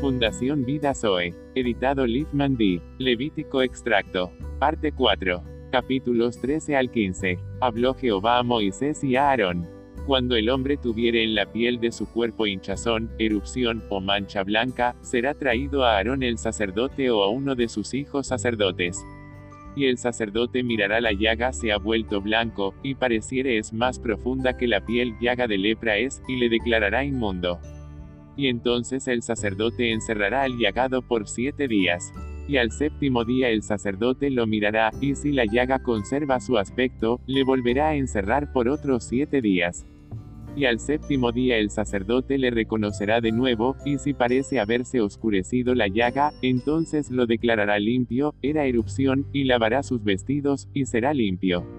[0.00, 1.34] Fundación Vida Zoe.
[1.56, 2.80] Editado Liefman D.
[2.98, 4.30] Levítico Extracto.
[4.60, 5.42] Parte 4.
[5.72, 7.36] Capítulos 13 al 15.
[7.60, 9.68] Habló Jehová a Moisés y a Aarón.
[10.06, 14.94] Cuando el hombre tuviere en la piel de su cuerpo hinchazón, erupción, o mancha blanca,
[15.00, 19.04] será traído a Aarón el sacerdote o a uno de sus hijos sacerdotes.
[19.74, 24.56] Y el sacerdote mirará la llaga se ha vuelto blanco, y pareciere es más profunda
[24.56, 27.58] que la piel llaga de lepra es, y le declarará inmundo.
[28.38, 32.14] Y entonces el sacerdote encerrará al llagado por siete días.
[32.48, 37.20] Y al séptimo día el sacerdote lo mirará, y si la llaga conserva su aspecto,
[37.26, 39.84] le volverá a encerrar por otros siete días
[40.58, 45.72] y al séptimo día el sacerdote le reconocerá de nuevo, y si parece haberse oscurecido
[45.76, 51.77] la llaga, entonces lo declarará limpio, era erupción, y lavará sus vestidos, y será limpio.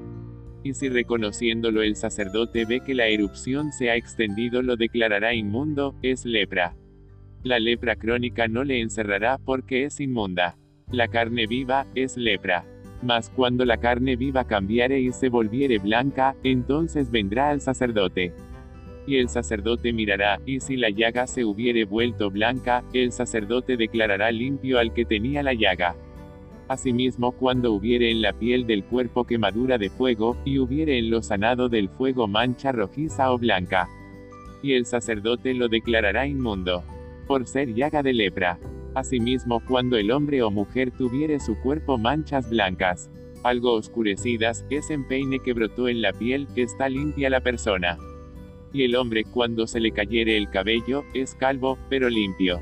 [0.63, 5.95] Y si reconociéndolo el sacerdote ve que la erupción se ha extendido lo declarará inmundo,
[6.01, 6.75] es lepra.
[7.43, 10.57] La lepra crónica no le encerrará porque es inmunda.
[10.91, 12.65] La carne viva, es lepra.
[13.01, 18.33] Mas cuando la carne viva cambiare y se volviere blanca, entonces vendrá al sacerdote
[19.09, 24.31] y el sacerdote mirará, y si la llaga se hubiere vuelto blanca, el sacerdote declarará
[24.31, 25.95] limpio al que tenía la llaga.
[26.69, 31.21] Asimismo, cuando hubiere en la piel del cuerpo quemadura de fuego, y hubiere en lo
[31.21, 33.89] sanado del fuego mancha rojiza o blanca,
[34.63, 36.83] y el sacerdote lo declarará inmundo,
[37.27, 38.59] por ser llaga de lepra.
[38.93, 43.09] Asimismo, cuando el hombre o mujer tuviere su cuerpo manchas blancas,
[43.43, 47.97] algo oscurecidas, es empeine que brotó en la piel, está limpia la persona
[48.73, 52.61] y el hombre cuando se le cayere el cabello, es calvo, pero limpio.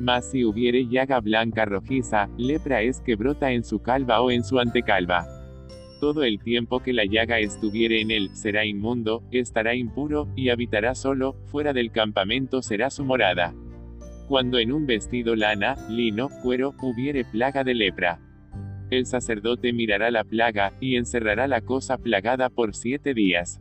[0.00, 4.42] Mas si hubiere llaga blanca rojiza, lepra es que brota en su calva o en
[4.42, 5.26] su antecalva.
[6.00, 10.94] Todo el tiempo que la llaga estuviere en él, será inmundo, estará impuro, y habitará
[10.94, 13.54] solo, fuera del campamento será su morada.
[14.26, 18.18] Cuando en un vestido lana, lino, cuero, hubiere plaga de lepra.
[18.90, 23.60] El sacerdote mirará la plaga, y encerrará la cosa plagada por siete días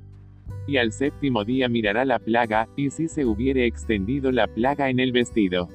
[0.70, 5.00] y al séptimo día mirará la plaga, y si se hubiere extendido la plaga en
[5.00, 5.68] el vestido.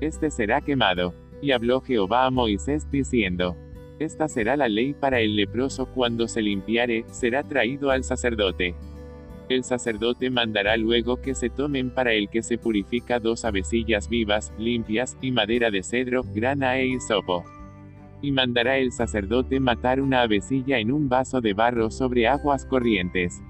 [0.00, 1.14] Este será quemado.
[1.40, 3.56] Y habló Jehová a Moisés diciendo,
[3.98, 8.74] Esta será la ley para el leproso cuando se limpiare, será traído al sacerdote.
[9.48, 14.54] El sacerdote mandará luego que se tomen para el que se purifica dos avecillas vivas,
[14.58, 17.44] limpias, y madera de cedro, grana e hisopo.
[18.22, 23.42] Y mandará el sacerdote matar una avecilla en un vaso de barro sobre aguas corrientes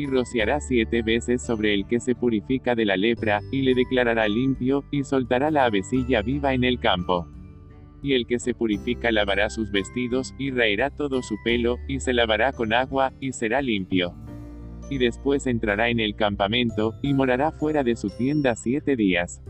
[0.00, 4.26] y rociará siete veces sobre el que se purifica de la lepra, y le declarará
[4.28, 7.28] limpio, y soltará la avecilla viva en el campo.
[8.02, 12.14] Y el que se purifica lavará sus vestidos, y raerá todo su pelo, y se
[12.14, 14.14] lavará con agua, y será limpio.
[14.88, 19.42] Y después entrará en el campamento, y morará fuera de su tienda siete días.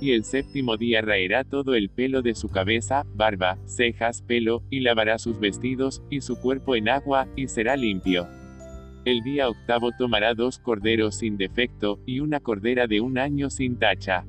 [0.00, 4.80] Y el séptimo día raerá todo el pelo de su cabeza, barba, cejas, pelo, y
[4.80, 8.28] lavará sus vestidos, y su cuerpo en agua, y será limpio.
[9.06, 13.78] El día octavo tomará dos corderos sin defecto, y una cordera de un año sin
[13.78, 14.26] tacha.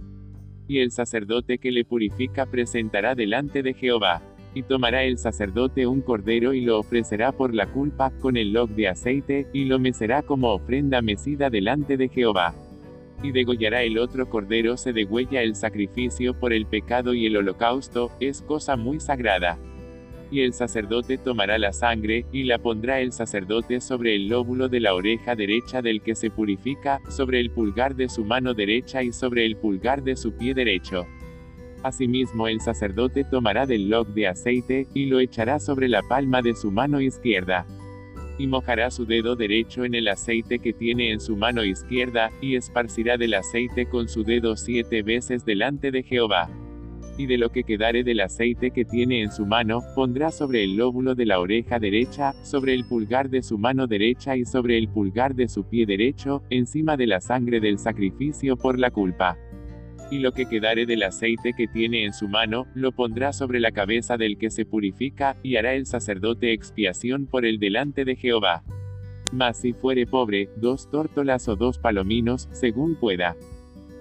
[0.66, 4.22] Y el sacerdote que le purifica presentará delante de Jehová.
[4.54, 8.70] Y tomará el sacerdote un cordero y lo ofrecerá por la culpa, con el log
[8.70, 12.56] de aceite, y lo mecerá como ofrenda mecida delante de Jehová.
[13.22, 18.10] Y degollará el otro cordero se degüella el sacrificio por el pecado y el holocausto,
[18.22, 19.60] es cosa muy sagrada
[20.32, 24.80] y el sacerdote tomará la sangre, y la pondrá el sacerdote sobre el lóbulo de
[24.80, 29.12] la oreja derecha del que se purifica, sobre el pulgar de su mano derecha y
[29.12, 31.06] sobre el pulgar de su pie derecho.
[31.84, 36.56] Asimismo el sacerdote tomará del log de aceite, y lo echará sobre la palma de
[36.56, 37.66] su mano izquierda.
[38.38, 42.56] Y mojará su dedo derecho en el aceite que tiene en su mano izquierda, y
[42.56, 46.50] esparcirá del aceite con su dedo siete veces delante de Jehová
[47.18, 50.76] y de lo que quedare del aceite que tiene en su mano, pondrá sobre el
[50.76, 54.88] lóbulo de la oreja derecha, sobre el pulgar de su mano derecha y sobre el
[54.88, 59.38] pulgar de su pie derecho, encima de la sangre del sacrificio por la culpa.
[60.10, 63.72] Y lo que quedare del aceite que tiene en su mano, lo pondrá sobre la
[63.72, 68.64] cabeza del que se purifica, y hará el sacerdote expiación por el delante de Jehová.
[69.32, 73.38] Mas si fuere pobre, dos tórtolas o dos palominos, según pueda.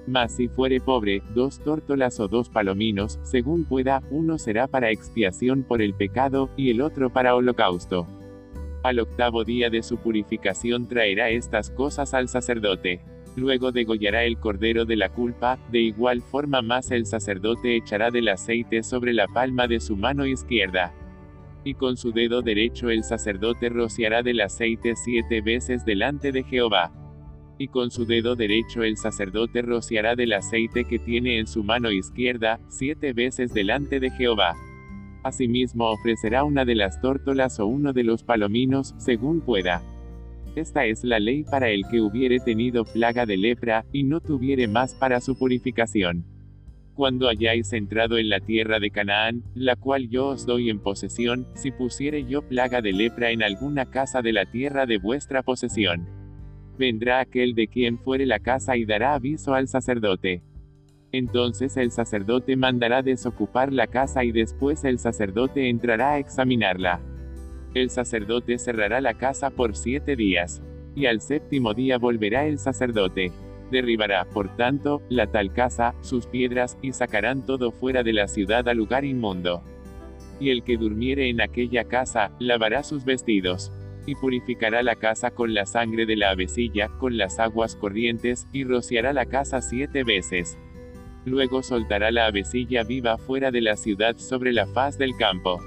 [0.07, 5.63] Mas si fuere pobre, dos tórtolas o dos palominos, según pueda, uno será para expiación
[5.63, 8.07] por el pecado, y el otro para holocausto.
[8.83, 13.03] Al octavo día de su purificación traerá estas cosas al sacerdote.
[13.37, 18.29] Luego degollará el cordero de la culpa, de igual forma más el sacerdote echará del
[18.29, 20.93] aceite sobre la palma de su mano izquierda.
[21.63, 26.91] Y con su dedo derecho el sacerdote rociará del aceite siete veces delante de Jehová
[27.61, 31.93] y con su dedo derecho el sacerdote rociará del aceite que tiene en su mano
[31.93, 34.57] izquierda, siete veces delante de Jehová.
[35.23, 39.83] Asimismo ofrecerá una de las tórtolas o uno de los palominos, según pueda.
[40.57, 44.67] Esta es la ley para el que hubiere tenido plaga de lepra, y no tuviere
[44.67, 46.25] más para su purificación.
[46.95, 51.47] Cuando hayáis entrado en la tierra de Canaán, la cual yo os doy en posesión,
[51.53, 56.20] si pusiere yo plaga de lepra en alguna casa de la tierra de vuestra posesión,
[56.79, 60.43] vendrá aquel de quien fuere la casa y dará aviso al sacerdote.
[61.13, 67.01] Entonces el sacerdote mandará desocupar la casa y después el sacerdote entrará a examinarla.
[67.75, 70.63] El sacerdote cerrará la casa por siete días.
[70.95, 73.31] Y al séptimo día volverá el sacerdote.
[73.71, 78.69] Derribará, por tanto, la tal casa, sus piedras, y sacarán todo fuera de la ciudad
[78.69, 79.63] al lugar inmundo.
[80.41, 83.71] Y el que durmiere en aquella casa, lavará sus vestidos
[84.07, 88.65] y purificará la casa con la sangre de la avecilla, con las aguas corrientes, y
[88.65, 90.59] rociará la casa siete veces.
[91.25, 95.61] Luego soltará la avecilla viva fuera de la ciudad sobre la faz del campo.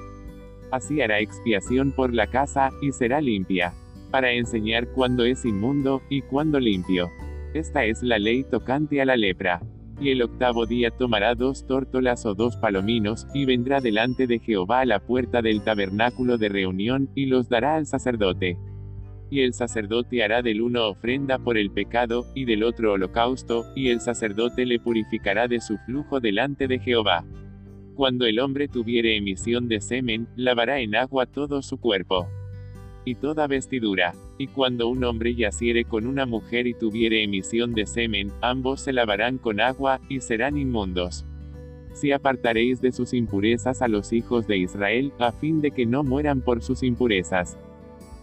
[0.71, 3.74] Así hará expiación por la casa, y será limpia.
[4.12, 7.09] Para enseñar cuándo es inmundo, y cuándo limpio.
[7.53, 9.62] Esta es la ley tocante a la lepra.
[10.00, 14.81] Y el octavo día tomará dos tórtolas o dos palominos, y vendrá delante de Jehová
[14.81, 18.57] a la puerta del tabernáculo de reunión, y los dará al sacerdote.
[19.30, 23.90] Y el sacerdote hará del uno ofrenda por el pecado, y del otro holocausto, y
[23.90, 27.25] el sacerdote le purificará de su flujo delante de Jehová.
[27.96, 32.28] Cuando el hombre tuviere emisión de semen, lavará en agua todo su cuerpo
[33.05, 34.13] y toda vestidura.
[34.38, 38.94] Y cuando un hombre yaciere con una mujer y tuviere emisión de semen, ambos se
[38.94, 41.25] lavarán con agua, y serán inmundos.
[41.94, 46.03] Si apartaréis de sus impurezas a los hijos de Israel, a fin de que no
[46.03, 47.57] mueran por sus impurezas.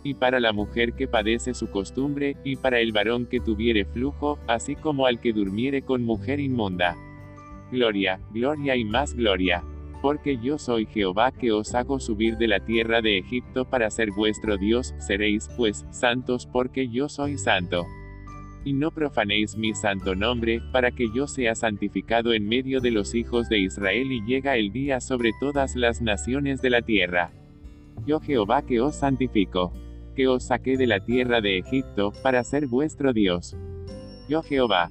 [0.03, 4.39] Y para la mujer que padece su costumbre, y para el varón que tuviere flujo,
[4.47, 6.97] así como al que durmiere con mujer inmunda.
[7.71, 9.63] Gloria, gloria y más gloria.
[10.03, 14.11] Porque yo soy Jehová que os hago subir de la tierra de Egipto para ser
[14.13, 17.87] vuestro Dios, seréis pues santos porque yo soy santo.
[18.65, 23.15] Y no profanéis mi santo nombre, para que yo sea santificado en medio de los
[23.15, 27.33] hijos de Israel y llega el día sobre todas las naciones de la tierra.
[28.07, 29.73] Yo Jehová que os santifico,
[30.15, 33.57] que os saqué de la tierra de Egipto, para ser vuestro Dios.
[34.29, 34.91] Yo Jehová,